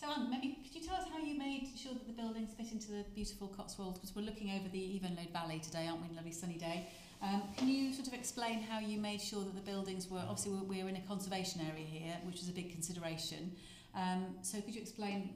So 0.00 0.08
Ant, 0.10 0.28
maybe 0.28 0.58
could 0.64 0.74
you 0.74 0.84
tell 0.88 0.96
us 0.96 1.06
how 1.12 1.20
you 1.20 1.38
made 1.38 1.68
sure 1.76 1.92
that 1.92 2.04
the 2.04 2.12
buildings 2.12 2.50
fit 2.56 2.72
into 2.72 2.90
the 2.90 3.04
beautiful 3.14 3.46
Cotswolds? 3.46 4.00
Because 4.00 4.16
we're 4.16 4.22
looking 4.24 4.50
over 4.50 4.68
the 4.72 4.98
Evenlode 4.98 5.30
Valley 5.32 5.60
today, 5.60 5.86
aren't 5.86 6.02
we? 6.02 6.16
Lovely 6.16 6.32
sunny 6.32 6.54
day. 6.58 6.88
Um, 7.22 7.42
can 7.56 7.68
you 7.68 7.92
sort 7.92 8.08
of 8.08 8.14
explain 8.14 8.62
how 8.62 8.80
you 8.80 8.98
made 8.98 9.20
sure 9.20 9.44
that 9.44 9.54
the 9.54 9.60
buildings 9.60 10.10
were, 10.10 10.18
obviously 10.18 10.52
we're, 10.52 10.64
we're 10.64 10.88
in 10.88 10.96
a 10.96 11.02
conservation 11.02 11.60
area 11.60 11.84
here, 11.84 12.16
which 12.24 12.36
was 12.40 12.48
a 12.48 12.52
big 12.52 12.72
consideration. 12.72 13.52
Um, 13.94 14.34
so 14.42 14.60
could 14.62 14.74
you 14.74 14.80
explain 14.80 15.34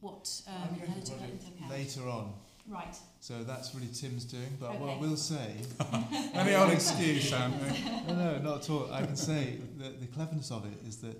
what 0.00 0.28
um, 0.48 0.54
I'm 0.70 0.76
going 0.78 0.88
how 0.88 0.94
to 0.94 1.00
to 1.00 1.12
put 1.12 1.20
take 1.20 1.20
that 1.20 1.28
it 1.28 1.32
into 1.32 1.46
account? 1.54 1.70
later 1.70 2.08
on. 2.08 2.32
Right. 2.68 2.94
So 3.20 3.42
that's 3.44 3.74
really 3.74 3.88
Tim's 3.88 4.24
doing. 4.24 4.56
But 4.60 4.78
what 4.78 4.90
I 4.90 4.92
Okay. 4.92 5.00
will 5.00 5.16
say, 5.16 5.54
Any 6.34 6.54
old 6.54 6.70
excuse, 6.70 7.30
Sam. 7.30 7.52
no, 8.08 8.14
no, 8.14 8.38
not 8.38 8.62
at 8.62 8.70
all. 8.70 8.92
I 8.92 9.02
can 9.06 9.16
say 9.16 9.58
that 9.78 10.00
the 10.00 10.06
cleverness 10.06 10.50
of 10.50 10.66
it 10.66 10.78
is 10.86 10.98
that, 10.98 11.16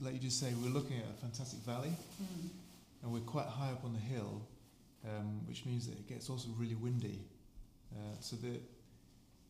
like 0.00 0.14
you 0.14 0.20
just 0.20 0.40
say, 0.40 0.52
we're 0.62 0.70
looking 0.70 0.96
at 0.98 1.04
a 1.04 1.20
fantastic 1.20 1.60
valley, 1.60 1.92
Mm. 2.22 2.48
and 3.02 3.12
we're 3.12 3.20
quite 3.20 3.46
high 3.46 3.70
up 3.70 3.84
on 3.84 3.92
the 3.92 3.98
hill, 3.98 4.42
um, 5.04 5.40
which 5.46 5.66
means 5.66 5.86
that 5.88 5.98
it 5.98 6.08
gets 6.08 6.30
also 6.30 6.48
really 6.58 6.74
windy. 6.74 7.20
Uh, 7.92 8.16
so 8.20 8.36
the, 8.36 8.58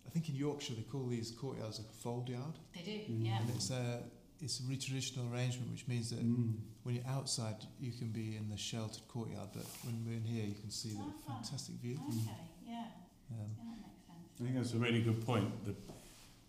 I 0.07 0.11
think 0.11 0.29
in 0.29 0.35
Yorkshire 0.35 0.75
they 0.75 0.83
call 0.83 1.07
these 1.07 1.31
courtyards 1.31 1.79
a 1.79 1.83
fold 2.03 2.29
yard, 2.29 2.55
They 2.75 2.83
do, 2.83 3.13
Mm. 3.13 3.27
yeah. 3.27 3.41
and 3.41 3.51
it's 3.51 3.71
a 3.71 4.03
it's 4.43 4.61
a 4.61 4.65
really 4.65 4.77
traditional 4.79 5.33
arrangement, 5.33 5.71
which 5.71 5.87
means 5.89 6.11
that 6.11 6.21
Mm. 6.25 6.55
when 6.83 6.95
you're 6.97 7.07
outside 7.07 7.57
you 7.81 7.93
can 7.93 8.09
be 8.11 8.37
in 8.37 8.49
the 8.51 8.57
sheltered 8.57 9.07
courtyard, 9.09 9.49
but 9.55 9.65
when 9.85 10.05
we're 10.05 10.17
in 10.17 10.25
here 10.25 10.45
you 10.45 10.55
can 10.55 10.71
see 10.71 10.91
the 10.91 11.03
Ah. 11.03 11.13
fantastic 11.35 11.77
view. 11.77 11.99
Okay, 12.09 12.37
yeah. 12.67 12.89
Um, 13.31 13.37
yeah, 13.39 13.65
that 13.65 13.79
makes 13.87 14.07
sense. 14.07 14.41
I 14.41 14.43
think 14.45 14.55
that's 14.57 14.73
a 14.75 14.79
really 14.79 15.03
good 15.03 15.25
point. 15.25 15.65
The 15.65 15.75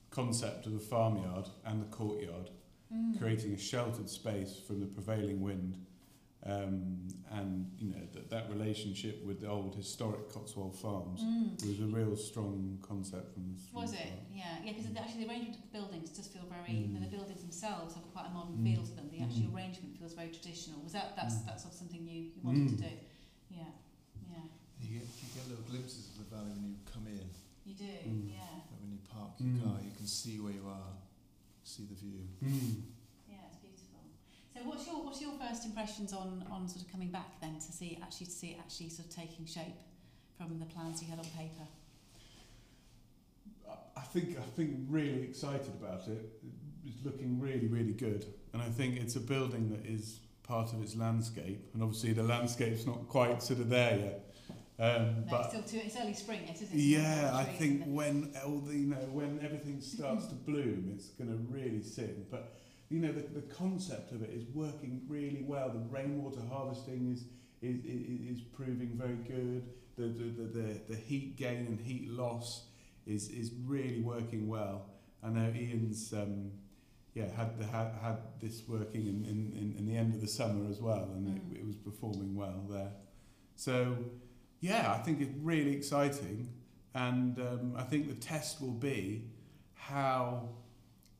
concept 0.09 0.65
of 0.65 0.73
the 0.73 0.79
farmyard 0.79 1.47
and 1.65 1.81
the 1.81 1.85
courtyard, 1.95 2.49
Mm. 2.91 3.17
creating 3.17 3.53
a 3.53 3.57
sheltered 3.57 4.09
space 4.09 4.57
from 4.59 4.79
the 4.79 4.85
prevailing 4.87 5.41
wind, 5.41 5.77
um, 6.43 7.07
and 7.31 7.71
you 7.79 7.89
know 7.89 8.02
that 8.33 8.49
that 8.49 8.49
relationship 8.49 9.23
with 9.25 9.39
the 9.41 9.47
old 9.47 9.75
historic 9.75 10.27
Cotswold 10.33 10.75
farms 10.75 11.21
Mm. 11.21 11.53
was 11.67 11.79
a 11.79 11.85
real 11.85 12.15
strong 12.17 12.79
concept 12.81 13.33
from 13.33 13.43
the. 13.53 13.61
from 13.69 13.81
Was 13.81 13.93
it? 13.93 13.97
start. 14.09 14.25
Yeah, 14.33 14.57
yeah. 14.65 14.73
Because 14.73 14.89
actually, 14.97 15.23
the 15.25 15.29
arrangement 15.29 15.55
of 15.57 15.61
the 15.61 15.73
buildings 15.77 16.09
does 16.09 16.27
feel 16.27 16.45
very. 16.49 16.73
Mm. 16.73 16.81
You 16.87 16.93
know, 16.99 17.05
the 17.05 17.13
buildings 17.17 17.41
themselves 17.41 17.93
have 17.93 18.05
quite 18.13 18.27
a 18.27 18.33
modern 18.33 18.57
Mm. 18.57 18.65
feel 18.73 18.83
to 18.89 18.93
them. 18.97 19.07
The 19.13 19.19
actual 19.21 19.49
Mm. 19.51 19.55
arrangement 19.55 19.97
feels 19.99 20.13
very 20.13 20.31
traditional. 20.33 20.81
Was 20.81 20.93
that 20.93 21.15
that's 21.15 21.35
Mm. 21.35 21.45
that's 21.45 21.61
sort 21.63 21.73
of 21.73 21.79
something 21.79 22.01
you, 22.07 22.19
you 22.35 22.41
wanted 22.43 22.69
to 22.69 22.75
Mm. 22.75 22.89
do? 22.89 22.93
Yeah, 23.53 23.71
yeah. 24.33 24.45
You 24.81 24.87
get, 24.99 25.05
you 25.21 25.27
get 25.35 25.43
little 25.49 25.65
glimpses 25.69 26.09
of 26.09 26.15
the 26.17 26.27
valley 26.35 26.51
when 26.57 26.65
you 26.73 26.77
come 26.85 27.05
in. 27.07 27.29
You 27.65 27.75
do. 27.75 27.85
Mm. 28.09 28.29
Yeah, 28.33 28.65
Like 28.71 28.81
when 28.81 28.91
you 28.91 28.99
park 29.13 29.31
your 29.39 29.49
Mm. 29.49 29.63
car, 29.63 29.77
you 29.85 29.91
can 29.95 30.07
see 30.07 30.39
where 30.39 30.53
you 30.53 30.65
are, 30.67 30.93
see 31.63 31.85
the 31.85 31.95
view. 31.95 32.27
Mm. 32.41 32.81
yeah. 33.29 33.45
It's 33.47 33.57
beautiful. 33.61 34.01
So, 34.63 34.69
what's 34.69 34.87
your 34.87 34.95
what's 35.03 35.21
your 35.21 35.31
first 35.33 35.65
impressions 35.65 36.13
on 36.13 36.45
on 36.49 36.69
sort 36.69 36.85
of 36.85 36.91
coming 36.91 37.09
back 37.09 37.41
then 37.41 37.55
to 37.55 37.71
see 37.71 37.99
actually 38.01 38.27
to 38.27 38.31
see 38.31 38.47
it 38.51 38.59
actually 38.59 38.89
sort 38.89 39.09
of 39.09 39.15
taking 39.15 39.45
shape 39.45 39.75
from 40.37 40.57
the 40.59 40.65
plans 40.65 41.01
you 41.01 41.09
had 41.09 41.19
on 41.19 41.25
paper? 41.25 41.67
I- 43.97 44.01
think 44.13 44.37
I 44.37 44.41
think 44.55 44.77
really 44.89 45.23
excited 45.23 45.71
about 45.81 46.07
it. 46.07 46.39
It's 46.85 47.03
looking 47.03 47.39
really 47.41 47.67
really 47.67 47.93
good, 47.93 48.25
and 48.53 48.61
I 48.61 48.69
think 48.69 48.97
it's 48.97 49.15
a 49.15 49.19
building 49.19 49.69
that 49.71 49.85
is 49.85 50.19
part 50.43 50.71
of 50.71 50.81
its 50.81 50.95
landscape, 50.95 51.69
and 51.73 51.81
obviously 51.83 52.13
the 52.13 52.23
landscape's 52.23 52.85
not 52.85 53.07
quite 53.09 53.41
sort 53.43 53.59
of 53.59 53.69
there 53.69 53.97
yet. 53.97 54.35
Um, 54.79 55.05
No, 55.05 55.21
it's 55.21 55.29
but 55.31 55.49
still 55.49 55.63
too. 55.63 55.81
It's 55.85 55.97
early 55.97 56.13
spring 56.13 56.41
yet, 56.47 56.55
isn't 56.61 56.73
it? 56.73 56.81
yeah, 56.81 57.31
I 57.33 57.43
think 57.43 57.83
when 57.85 58.33
all 58.45 58.59
the 58.59 58.77
you 58.77 58.87
know 58.87 59.07
when 59.11 59.39
everything 59.43 59.81
starts 59.81 60.27
to 60.27 60.35
bloom, 60.35 60.91
it's 60.95 61.07
going 61.09 61.29
to 61.31 61.37
really 61.51 61.83
sing. 61.83 62.25
But 62.31 62.55
you 62.89 62.99
know 62.99 63.11
the, 63.11 63.21
the 63.21 63.41
concept 63.53 64.11
of 64.11 64.21
it 64.21 64.29
is 64.29 64.43
working 64.53 65.01
really 65.07 65.43
well. 65.47 65.69
The 65.69 65.79
rainwater 65.89 66.41
harvesting 66.49 67.11
is 67.11 67.25
is, 67.61 67.83
is, 67.85 68.37
is 68.37 68.41
proving 68.41 68.91
very 68.95 69.15
good. 69.15 69.63
The, 69.95 70.03
the, 70.07 70.59
the, 70.59 70.81
the, 70.89 70.95
heat 70.95 71.37
gain 71.37 71.67
and 71.67 71.79
heat 71.79 72.09
loss 72.09 72.65
is, 73.05 73.29
is 73.29 73.51
really 73.65 74.01
working 74.01 74.47
well. 74.47 74.87
I 75.23 75.29
know 75.29 75.53
Ian's 75.55 76.11
um, 76.13 76.51
yeah 77.13 77.27
had, 77.37 77.57
the, 77.59 77.65
had 77.65 77.91
had 78.01 78.17
this 78.41 78.63
working 78.67 79.05
in, 79.05 79.23
in, 79.23 79.53
in, 79.57 79.75
in 79.77 79.85
the 79.85 79.95
end 79.95 80.13
of 80.15 80.19
the 80.21 80.27
summer 80.27 80.69
as 80.69 80.81
well, 80.81 81.09
and 81.13 81.27
Mm. 81.27 81.53
it, 81.53 81.59
it 81.59 81.65
was 81.65 81.75
performing 81.75 82.35
well 82.35 82.65
there. 82.69 82.91
So 83.55 83.95
yeah, 84.59 84.91
I 84.93 84.97
think 85.03 85.21
it's 85.21 85.37
really 85.41 85.73
exciting, 85.73 86.49
and 86.95 87.39
um, 87.39 87.73
I 87.77 87.83
think 87.83 88.07
the 88.07 88.15
test 88.15 88.61
will 88.61 88.71
be 88.71 89.29
how 89.75 90.49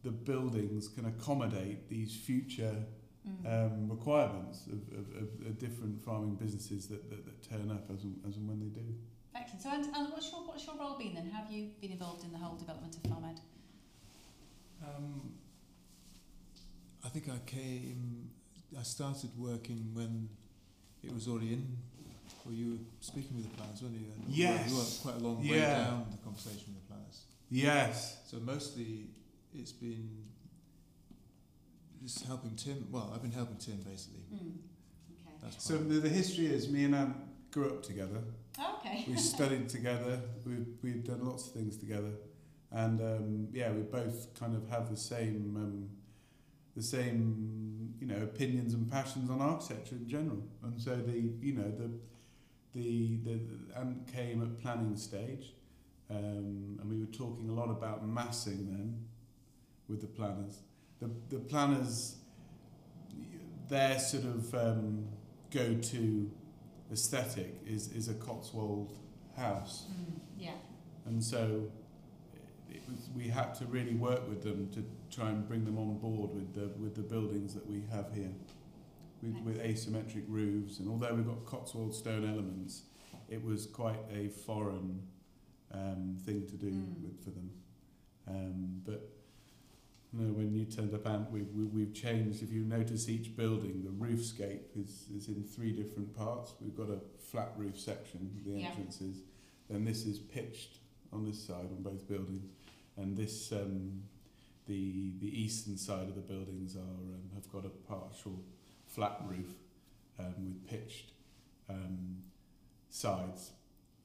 the 0.04 0.12
buildings 0.12 0.88
can 0.88 1.06
accommodate 1.06 1.90
these 1.90 2.16
future 2.16 2.76
Mm. 3.26 3.46
um, 3.68 3.90
requirements 3.90 4.68
of, 4.68 4.82
of, 5.00 5.06
of, 5.16 5.48
of 5.48 5.58
different 5.58 6.04
farming 6.04 6.36
businesses 6.36 6.88
that, 6.88 7.10
that, 7.10 7.24
that 7.24 7.42
turn 7.50 7.72
up 7.72 7.90
as 7.90 8.04
and, 8.04 8.20
as 8.28 8.36
and 8.36 8.46
when 8.46 8.60
they 8.60 8.66
do. 8.68 8.86
Excellent. 9.34 9.62
So, 9.64 9.70
and, 9.72 9.86
and 9.96 10.12
what's 10.12 10.30
your 10.30 10.42
what's 10.42 10.66
your 10.68 10.76
role 10.76 10.98
been 10.98 11.14
then? 11.14 11.30
Have 11.30 11.50
you 11.50 11.70
been 11.80 11.94
involved 11.94 12.26
in 12.26 12.34
the 12.34 12.38
whole 12.38 12.58
development 12.58 12.98
of 12.98 13.04
FarmED? 13.04 13.40
Um, 14.86 15.32
I 17.06 17.08
think 17.08 17.30
I 17.30 17.38
came, 17.46 18.30
I 18.78 18.84
started 18.84 19.30
working 19.38 19.92
when 19.94 20.28
it 21.02 21.14
was 21.14 21.30
already 21.30 21.54
in, 21.54 21.78
or 22.46 22.52
you 22.52 22.72
were 22.72 22.78
speaking 23.00 23.38
with 23.38 23.50
the 23.50 23.56
planners, 23.58 23.82
weren't 23.82 23.96
you? 23.96 24.08
And 24.18 24.36
Yes. 24.36 24.70
You 24.70 24.76
were 24.76 25.12
quite 25.14 25.22
a 25.22 25.26
long 25.26 25.40
way 25.40 25.60
Yeah. 25.60 25.86
down 25.86 26.08
the 26.12 26.18
conversation 26.18 26.74
with 26.74 26.84
the 26.84 26.94
planners. 26.94 27.24
Yes. 27.50 28.18
So 28.28 28.38
mostly 28.42 29.08
it's 29.56 29.72
been 29.72 30.10
just 32.04 32.26
helping 32.26 32.56
Tim, 32.56 32.88
well, 32.92 33.12
I've 33.14 33.22
been 33.22 33.32
helping 33.32 33.58
Tim 33.58 33.78
basically. 33.78 34.24
Mm. 34.34 34.58
Okay. 35.26 35.36
That's 35.42 35.64
So 35.64 35.78
the, 35.78 36.00
the 36.00 36.10
history 36.10 36.48
is 36.48 36.70
me 36.70 36.84
and 36.86 36.96
Ant 36.96 37.16
grew 37.52 37.70
up 37.70 37.84
together. 37.84 38.22
Oh, 38.60 38.80
okay. 38.80 39.06
We 39.08 39.16
studied 39.16 39.70
together. 39.70 40.20
We 40.46 40.58
we've 40.82 41.04
done 41.04 41.26
lots 41.26 41.48
of 41.48 41.54
things 41.54 41.78
together, 41.78 42.12
and 42.72 43.00
um, 43.02 43.48
yeah, 43.52 43.72
we 43.72 43.82
both 43.82 44.38
kind 44.40 44.56
of 44.56 44.70
have 44.70 44.90
the 44.92 44.98
same 44.98 45.56
um, 45.56 45.90
the 46.76 46.84
same 46.84 47.96
you 48.00 48.08
know 48.08 48.22
opinions 48.22 48.74
and 48.74 48.92
passions 48.92 49.30
on 49.30 49.42
architecture 49.42 49.96
in 49.96 50.08
general. 50.08 50.44
And 50.64 50.80
so 50.80 50.96
the 50.96 51.32
you 51.42 51.54
know 51.54 51.72
the 51.72 51.90
the 52.76 53.18
the, 53.24 53.40
the 53.72 53.80
Ant 53.80 54.08
came 54.14 54.44
at 54.44 54.62
planning 54.62 54.96
stage, 54.98 55.54
um, 56.12 56.78
and 56.80 56.90
we 56.90 57.00
were 57.00 57.12
talking 57.12 57.50
a 57.50 57.54
lot 57.54 57.70
about 57.72 58.06
massing 58.06 58.68
then 58.70 59.06
with 59.88 60.02
the 60.02 60.08
planners. 60.08 60.60
The 61.00 61.10
the 61.30 61.40
planners 61.40 62.18
their 63.70 63.98
sort 64.00 64.26
of 64.26 64.54
um, 64.54 65.06
go 65.52 65.74
to 65.76 66.32
aesthetic 66.92 67.56
is, 67.66 67.92
is 67.94 68.08
a 68.08 68.14
Cotswold 68.14 68.98
house. 69.36 69.88
Mm. 69.90 70.20
Yeah. 70.38 70.52
And 71.06 71.24
so 71.24 71.72
was, 72.90 73.10
we 73.16 73.28
had 73.28 73.54
to 73.56 73.66
really 73.66 73.96
work 73.96 74.28
with 74.28 74.44
them 74.44 74.70
to 74.74 74.84
try 75.16 75.30
and 75.30 75.48
bring 75.48 75.66
them 75.66 75.78
on 75.78 75.98
board 75.98 76.34
with 76.34 76.54
the, 76.54 76.68
with 76.80 76.96
the 76.96 77.02
buildings 77.02 77.54
that 77.54 77.68
we 77.68 77.84
have 77.92 78.14
here. 78.14 78.32
With, 79.22 79.38
with 79.46 79.64
asymmetric 79.64 80.26
roofs, 80.28 80.80
and 80.80 80.90
although 80.90 81.14
we've 81.14 81.26
got 81.26 81.46
Cotswold 81.46 81.96
stone 81.96 82.28
elements, 82.28 82.84
it 83.30 83.42
was 83.42 83.66
quite 83.66 84.02
a 84.14 84.28
foreign 84.28 85.02
um, 85.72 86.18
thing 86.26 86.46
to 86.48 86.56
do 86.56 86.68
Mm. 86.68 87.02
with, 87.02 87.24
for 87.24 87.30
them. 87.30 87.50
Um, 88.28 88.82
but 88.86 89.10
no, 90.16 90.32
when 90.32 90.54
you 90.54 90.66
turned 90.66 90.94
up, 90.94 91.08
Ant, 91.08 91.32
we've, 91.32 91.50
we, 91.54 91.66
we've 91.66 91.94
changed. 91.94 92.44
If 92.44 92.52
you 92.52 92.64
notice 92.64 93.10
each 93.10 93.36
building, 93.36 93.84
the 93.84 93.90
roofscape 93.90 94.62
is, 94.76 95.08
is 95.16 95.28
in 95.28 95.44
three 95.44 95.72
different 95.72 96.16
parts. 96.16 96.54
We've 96.62 96.76
got 96.76 96.90
a 96.90 97.00
flat 97.32 97.52
roof 97.58 97.80
section, 97.80 98.30
the 98.46 98.60
Yeah. 98.60 98.68
entrances. 98.68 99.24
Then 99.70 99.86
this 99.86 100.06
is 100.06 100.20
pitched 100.20 100.78
on 101.12 101.26
this 101.26 101.42
side 101.42 101.66
on 101.76 101.82
both 101.82 102.08
buildings. 102.08 102.46
And 102.96 103.18
this, 103.18 103.52
um, 103.52 104.04
the, 104.68 105.14
the 105.20 105.42
eastern 105.42 105.78
side 105.78 106.08
of 106.08 106.14
the 106.16 106.22
buildings 106.22 106.76
are, 106.76 106.80
um, 106.80 107.32
have 107.34 107.52
got 107.52 107.66
a 107.66 107.70
partial 107.70 108.40
flat 108.86 109.20
roof 109.28 109.50
um, 110.20 110.36
with 110.46 110.68
pitched 110.68 111.12
um, 111.70 112.18
sides. 112.90 113.52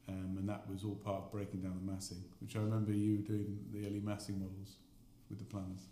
Um, 0.09 0.37
and 0.38 0.49
that 0.49 0.67
was 0.71 0.85
all 0.85 0.95
part 0.95 1.25
of 1.25 1.33
breaking 1.33 1.61
down 1.61 1.79
the 1.85 1.93
massing, 1.93 2.25
which 2.41 2.57
I 2.57 2.61
remember 2.61 2.93
you 2.93 3.19
doing 3.19 3.59
the 3.71 3.87
early 3.87 4.00
massing 4.00 4.41
models 4.41 4.77
with 5.29 5.38
the 5.38 5.45
planners. 5.45 5.88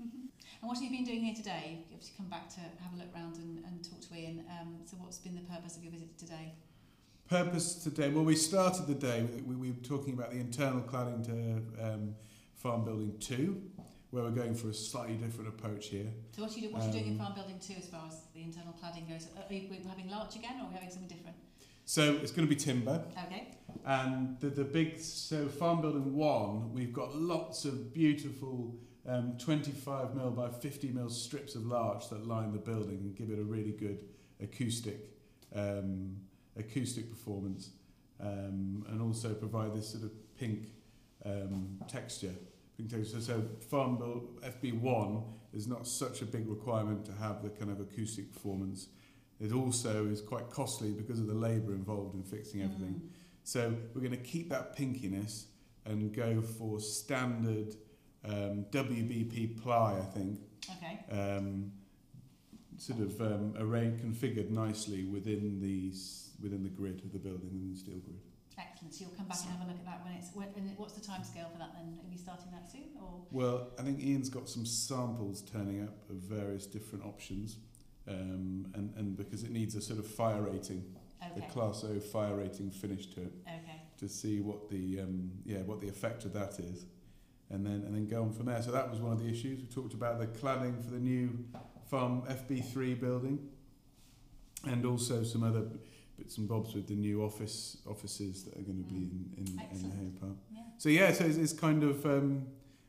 Mhm. 0.00 0.28
And 0.60 0.68
what 0.68 0.74
have 0.78 0.82
you 0.82 0.90
been 0.90 1.04
doing 1.04 1.20
here 1.24 1.34
today? 1.34 1.78
You've 1.88 1.92
obviously 1.94 2.14
come 2.16 2.28
back 2.28 2.48
to 2.54 2.60
have 2.60 2.92
a 2.94 2.96
look 2.96 3.14
round 3.14 3.36
and, 3.36 3.64
and 3.64 3.84
talk 3.84 4.00
to 4.08 4.14
Ian. 4.14 4.44
Um, 4.50 4.76
so, 4.86 4.96
what's 4.98 5.18
been 5.18 5.34
the 5.34 5.42
purpose 5.42 5.76
of 5.76 5.82
your 5.82 5.92
visit 5.92 6.16
today? 6.18 6.52
Purpose 7.28 7.74
today. 7.82 8.10
Well, 8.10 8.24
we 8.24 8.36
started 8.36 8.86
the 8.86 8.94
day. 8.94 9.26
We, 9.46 9.54
we 9.56 9.70
were 9.70 9.76
talking 9.82 10.14
about 10.14 10.30
the 10.32 10.38
internal 10.40 10.82
cladding 10.82 11.24
to 11.26 11.84
um, 11.92 12.14
Farm 12.56 12.84
Building 12.84 13.16
Two, 13.18 13.62
where 14.10 14.24
we're 14.24 14.30
going 14.30 14.54
for 14.54 14.68
a 14.68 14.74
slightly 14.74 15.14
different 15.16 15.48
approach 15.48 15.88
here. 15.88 16.06
So, 16.32 16.42
what 16.42 16.52
are 16.52 16.58
you, 16.58 16.68
do, 16.68 16.74
what 16.74 16.82
are 16.82 16.86
you 16.86 16.92
doing 16.92 17.06
in 17.06 17.12
Um, 17.12 17.18
Farm 17.18 17.34
Building 17.34 17.58
2 17.58 17.74
as 17.78 17.88
far 17.88 18.06
as 18.08 18.16
the 18.34 18.42
internal 18.42 18.74
cladding 18.74 19.08
goes? 19.08 19.28
Are 19.36 19.52
you, 19.52 19.66
are 19.66 19.70
we 19.70 19.88
having 19.88 20.08
larch 20.10 20.36
again 20.36 20.60
or 20.60 20.64
are 20.64 20.68
we 20.68 20.74
having 20.74 20.90
something 20.90 21.08
different? 21.08 21.36
So 21.84 22.18
it's 22.22 22.32
going 22.32 22.48
to 22.48 22.54
be 22.54 22.58
timber. 22.58 23.04
Okay. 23.26 23.48
And 23.84 24.38
the, 24.40 24.48
the 24.48 24.64
big, 24.64 24.98
so 24.98 25.48
farm 25.48 25.82
building 25.82 26.14
one, 26.14 26.72
we've 26.72 26.92
got 26.92 27.14
lots 27.14 27.64
of 27.64 27.92
beautiful 27.92 28.74
um, 29.06 29.34
25 29.38 30.14
mil 30.14 30.30
by 30.30 30.48
50 30.48 30.88
mil 30.88 31.10
strips 31.10 31.54
of 31.54 31.66
larch 31.66 32.08
that 32.08 32.26
line 32.26 32.52
the 32.52 32.58
building 32.58 32.98
and 32.98 33.14
give 33.14 33.30
it 33.30 33.38
a 33.38 33.42
really 33.42 33.72
good 33.72 33.98
acoustic 34.40 35.10
um, 35.54 36.16
acoustic 36.56 37.10
performance 37.10 37.70
um, 38.20 38.84
and 38.88 39.02
also 39.02 39.34
provide 39.34 39.74
this 39.74 39.88
sort 39.88 40.04
of 40.04 40.10
pink 40.38 40.68
um, 41.24 41.78
texture. 41.88 42.34
Pink 42.76 42.90
texture. 42.90 43.20
So, 43.20 43.40
so 43.40 43.42
farm 43.68 43.98
build 43.98 44.40
FB1 44.42 45.22
is 45.52 45.66
not 45.66 45.86
such 45.86 46.22
a 46.22 46.24
big 46.24 46.48
requirement 46.48 47.04
to 47.06 47.12
have 47.12 47.42
the 47.42 47.50
kind 47.50 47.70
of 47.70 47.80
acoustic 47.80 48.32
performance. 48.32 48.88
It 49.40 49.52
also 49.52 50.06
is 50.06 50.20
quite 50.20 50.50
costly 50.50 50.92
because 50.92 51.18
of 51.18 51.26
the 51.26 51.34
labour 51.34 51.72
involved 51.72 52.14
in 52.14 52.22
fixing 52.22 52.62
everything. 52.62 52.94
Mm. 52.94 53.08
So 53.42 53.74
we're 53.94 54.00
going 54.00 54.12
to 54.12 54.16
keep 54.16 54.48
that 54.50 54.76
pinkiness 54.76 55.44
and 55.84 56.14
go 56.14 56.40
for 56.40 56.80
standard 56.80 57.74
um, 58.24 58.64
WBP 58.70 59.60
ply, 59.62 59.98
I 59.98 60.04
think, 60.16 60.40
Okay. 60.76 61.00
um, 61.10 61.72
sort 62.78 63.00
of 63.00 63.20
um, 63.20 63.54
arranged, 63.58 64.02
configured 64.02 64.50
nicely 64.50 65.04
within 65.04 65.60
the 65.60 65.92
within 66.42 66.62
the 66.62 66.68
grid 66.70 67.02
of 67.04 67.12
the 67.12 67.18
building 67.18 67.50
and 67.52 67.74
the 67.74 67.78
steel 67.78 67.98
grid. 67.98 68.18
Excellent. 68.58 68.94
So 68.94 69.04
you'll 69.04 69.14
come 69.16 69.26
back 69.26 69.38
and 69.42 69.50
have 69.50 69.66
a 69.66 69.70
look 69.70 69.78
at 69.78 69.84
that 69.84 70.04
when 70.04 70.14
it's. 70.14 70.30
When, 70.32 70.46
what's 70.76 70.94
the 70.94 71.00
timescale 71.00 71.52
for 71.52 71.58
that 71.58 71.74
then? 71.74 71.98
Are 72.02 72.10
you 72.10 72.18
starting 72.18 72.50
that 72.52 72.70
soon 72.70 72.88
or? 73.00 73.22
Well, 73.30 73.68
I 73.78 73.82
think 73.82 74.00
Ian's 74.02 74.28
got 74.30 74.48
some 74.48 74.64
samples 74.64 75.42
turning 75.42 75.82
up 75.82 76.08
of 76.08 76.16
various 76.16 76.66
different 76.66 77.04
options, 77.04 77.56
um, 78.08 78.66
and 78.74 78.92
and 78.96 79.16
because 79.16 79.42
it 79.44 79.50
needs 79.50 79.74
a 79.76 79.80
sort 79.80 79.98
of 79.98 80.06
fire 80.06 80.42
rating, 80.42 80.84
Okay. 81.32 81.46
a 81.46 81.50
Class 81.50 81.84
O 81.84 81.98
fire 82.00 82.36
rating 82.36 82.70
finish 82.70 83.06
to 83.14 83.22
it. 83.22 83.32
Okay. 83.46 83.80
to 83.98 84.08
see 84.08 84.40
what 84.40 84.68
the 84.70 85.00
um, 85.00 85.30
yeah 85.44 85.58
what 85.62 85.80
the 85.80 85.88
effect 85.88 86.24
of 86.24 86.32
that 86.34 86.58
is, 86.58 86.84
and 87.50 87.64
then 87.64 87.82
and 87.86 87.94
then 87.94 88.06
go 88.06 88.22
on 88.22 88.32
from 88.32 88.46
there. 88.46 88.60
So 88.62 88.72
that 88.72 88.90
was 88.90 89.00
one 89.00 89.12
of 89.12 89.20
the 89.22 89.28
issues. 89.30 89.60
We 89.60 89.66
talked 89.66 89.94
about 89.94 90.18
the 90.18 90.26
cladding 90.26 90.84
for 90.84 90.90
the 90.90 90.98
new 91.00 91.30
farm 91.90 92.22
FB3 92.22 93.00
building, 93.00 93.38
and 94.66 94.84
also 94.84 95.22
some 95.22 95.42
other 95.42 95.64
bits 96.18 96.38
and 96.38 96.48
bobs 96.48 96.74
with 96.74 96.86
the 96.88 96.94
new 96.94 97.22
office 97.24 97.78
offices 97.88 98.44
that 98.44 98.56
are 98.56 98.62
going 98.62 98.82
to 98.84 98.88
be 98.88 98.96
in 98.96 99.30
in, 99.38 99.46
in 99.48 99.56
the 99.56 99.62
Excellent. 99.62 99.94
Hay 99.94 100.10
Park. 100.20 100.32
Yeah. 100.52 100.60
So 100.78 100.88
yeah, 100.88 101.12
so 101.12 101.24
it's, 101.24 101.36
it's 101.36 101.52
kind 101.52 101.82
of 101.82 102.04
um, 102.04 102.46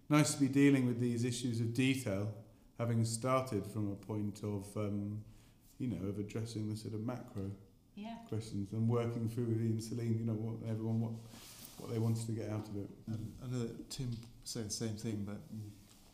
nice 0.09 0.33
to 0.33 0.39
be 0.39 0.47
dealing 0.47 0.85
with 0.85 0.99
these 0.99 1.23
issues 1.23 1.59
of 1.61 1.73
detail, 1.73 2.33
having 2.77 3.03
started 3.05 3.65
from 3.65 3.91
a 3.91 3.95
point 3.95 4.41
of 4.43 4.65
um, 4.75 5.21
you 5.79 5.87
know 5.87 6.07
of 6.07 6.19
addressing 6.19 6.69
the 6.69 6.75
sort 6.75 6.93
of 6.93 7.01
macro 7.05 7.49
Yeah. 7.95 8.15
questions 8.27 8.71
and 8.73 8.87
working 8.89 9.29
through 9.29 9.45
with 9.45 9.61
Ian 9.61 9.79
Celine, 9.81 10.17
you 10.19 10.25
know, 10.25 10.33
what 10.33 10.69
everyone 10.69 10.99
what 11.01 11.13
what 11.77 11.91
they 11.91 11.99
wanted 11.99 12.25
to 12.25 12.31
get 12.31 12.49
out 12.49 12.67
of 12.69 12.75
it. 12.77 12.89
And 13.07 13.33
I 13.43 13.47
know 13.47 13.59
that 13.59 13.89
Tim 13.89 14.09
said 14.43 14.65
the 14.67 14.73
same 14.73 14.95
thing, 14.95 15.23
but 15.25 15.39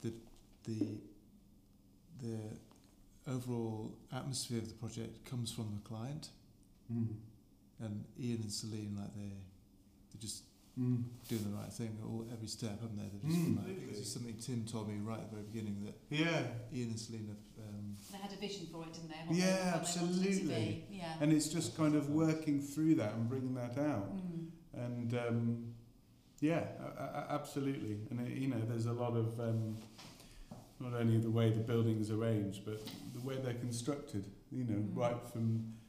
the 0.02 0.12
the 0.68 0.98
the 2.22 2.38
overall 3.32 3.92
atmosphere 4.14 4.58
of 4.60 4.68
the 4.68 4.74
project 4.76 5.24
comes 5.26 5.52
from 5.52 5.68
the 5.76 5.88
client, 5.90 6.30
Mm. 6.92 7.08
and 7.80 8.04
Ian 8.20 8.42
and 8.42 8.52
Celine 8.52 8.96
like 9.00 9.14
they 9.16 9.30
they're 10.12 10.20
just 10.22 10.44
Mm. 10.80 11.04
doing 11.28 11.44
the 11.44 11.58
right 11.58 11.72
thing 11.72 11.98
at 12.02 12.06
all 12.08 12.26
every 12.32 12.48
step, 12.48 12.80
haven't 12.82 12.96
they? 12.98 13.10
They're 13.12 13.30
just 13.30 13.46
Mm. 13.46 13.58
like, 13.58 13.90
it's 13.90 14.00
just 14.00 14.14
something 14.14 14.36
Tim 14.38 14.64
told 14.66 14.88
me 14.88 14.96
right 15.04 15.20
at 15.20 15.30
the 15.30 15.36
very 15.36 15.48
beginning 15.52 15.84
that 15.84 15.96
Yeah, 16.10 16.48
Ian 16.74 16.90
and 16.92 17.00
Celine 17.00 17.28
have. 17.28 17.68
Um, 17.68 17.98
They 18.12 18.18
had 18.18 18.32
a 18.32 18.38
vision 18.38 18.68
for 18.72 18.84
it, 18.86 18.94
didn't 18.94 19.10
they? 19.10 19.16
What 19.28 19.36
Yeah, 19.36 19.46
they, 19.46 19.52
what 19.52 19.64
They 19.64 19.68
it 19.70 19.74
absolutely. 19.76 20.86
Yeah. 20.90 21.18
and 21.20 21.34
it's 21.34 21.50
just 21.50 21.76
kind 21.76 21.96
of 21.96 22.10
working 22.10 22.62
through 22.62 22.96
that 22.96 23.14
and 23.16 23.28
bringing 23.28 23.54
that 23.56 23.78
out, 23.78 24.16
Mm. 24.16 24.48
and 24.74 25.14
um, 25.14 25.74
yeah, 26.40 26.70
a- 26.80 26.84
a- 27.04 27.14
a- 27.20 27.32
absolutely. 27.34 27.98
And 28.10 28.22
it, 28.22 28.38
you 28.38 28.48
know, 28.48 28.62
there's 28.66 28.86
a 28.86 28.94
lot 28.94 29.16
of 29.18 29.40
um, 29.42 29.78
not 30.80 30.94
only 30.94 31.18
the 31.20 31.30
way 31.30 31.52
the 31.52 31.60
building's 31.60 32.10
arranged, 32.12 32.64
but 32.66 32.82
the 33.14 33.20
way 33.28 33.38
they're 33.44 33.54
constructed. 33.56 34.26
You 34.52 34.64
know, 34.64 34.76
Mm. 34.80 34.96
right 34.96 35.22
from 35.28 35.48
the 35.58 35.81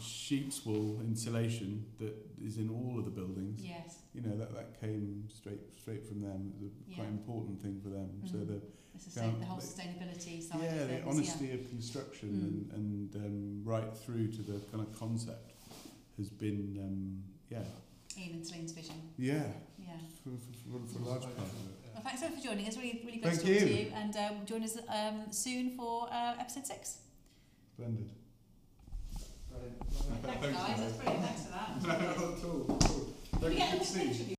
sheep's 0.00 0.64
wool 0.66 1.00
insulation 1.00 1.84
that 1.98 2.14
is 2.42 2.56
in 2.58 2.68
all 2.70 2.98
of 2.98 3.04
the 3.04 3.10
buildings. 3.10 3.60
Yes. 3.62 3.98
You 4.14 4.22
know 4.22 4.36
that 4.36 4.54
that 4.54 4.80
came 4.80 5.24
straight 5.32 5.60
straight 5.80 6.04
from 6.06 6.20
them. 6.22 6.52
It 6.58 6.62
was 6.64 6.72
a 6.90 6.94
quite 6.94 7.08
important 7.08 7.60
thing 7.62 7.80
for 7.82 7.88
them. 7.90 8.10
So 8.26 8.36
Mm. 8.38 8.46
the 8.48 8.60
The, 8.96 9.02
sustain, 9.02 9.38
the 9.40 9.44
whole 9.46 9.58
sustainability 9.60 10.42
side 10.42 10.60
yeah, 10.62 10.70
of 10.72 10.78
the 10.88 10.94
things. 10.96 11.06
honesty 11.06 11.52
of 11.52 11.68
construction 11.68 12.28
Mm. 12.30 12.74
and, 12.76 13.14
and 13.14 13.16
um, 13.26 13.62
right 13.64 13.94
through 14.02 14.28
to 14.36 14.42
the 14.42 14.58
kind 14.70 14.80
of 14.86 14.90
concept 14.98 15.52
has 16.16 16.30
been 16.30 16.78
um, 16.86 17.22
yeah 17.50 17.58
Yeah. 17.60 18.22
Ian 18.24 18.36
and 18.36 18.46
Celine's 18.46 18.72
vision. 18.72 18.96
yeah 19.18 19.52
Yeah. 19.78 19.98
for, 20.24 20.30
for, 20.44 20.52
for, 20.70 20.78
for 20.92 20.98
a 21.02 21.08
large 21.10 21.22
part 21.24 21.36
of 21.36 21.68
it. 21.68 21.92
Well, 21.92 22.02
thanks 22.02 22.20
so 22.22 22.28
much 22.30 22.38
for 22.38 22.44
joining 22.48 22.66
us. 22.68 22.76
Really, 22.76 23.02
really 23.04 23.18
great 23.18 23.34
Thank 23.34 23.40
to 23.46 23.58
talk 23.58 23.68
to 23.68 23.74
you. 23.74 23.84
you. 23.86 23.92
And 23.94 24.16
um, 24.16 24.46
join 24.46 24.62
us 24.64 24.76
um, 24.88 25.30
soon 25.30 25.70
for 25.76 26.08
uh, 26.12 26.34
episode 26.40 26.66
six. 26.66 26.98
Splendid. 27.74 28.10
Thanks, 30.22 30.58
guys. 30.58 30.80
That's 30.80 30.92
brilliant. 30.92 31.24
Thanks 31.24 31.42
for 31.42 31.50
that. 31.52 31.82
Not 31.86 32.00
at 32.00 32.18
all. 32.18 32.78
Can 33.40 33.50
we 33.50 33.56
get 33.56 33.74
a 33.74 33.78
picture 33.78 34.00
of 34.00 34.18
you? 34.18 34.34